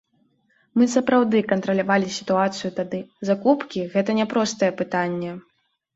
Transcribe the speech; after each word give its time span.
Мы 0.81 0.85
сапраўды 0.93 1.41
кантралявалі 1.51 2.07
сітуацыю 2.17 2.71
тады, 2.79 3.03
закупкі 3.33 3.87
гэта 3.95 4.17
няпростае 4.21 4.71
пытанне. 4.81 5.31